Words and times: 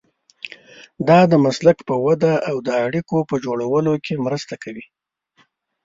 دا 1.07 1.19
د 1.31 1.33
مسلک 1.45 1.77
په 1.89 1.95
وده 2.05 2.33
او 2.49 2.55
د 2.67 2.69
اړیکو 2.85 3.17
په 3.29 3.35
جوړولو 3.45 3.93
کې 4.05 4.23
مرسته 4.25 4.53
کوي. 4.63 4.85